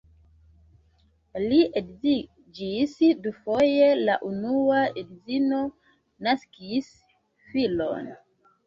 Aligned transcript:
Li 1.43 1.59
edziĝis 1.81 2.97
dufoje, 3.27 3.93
la 4.09 4.17
unua 4.33 4.83
edzino 5.05 5.63
naskis 6.31 6.91
filon. 7.53 8.15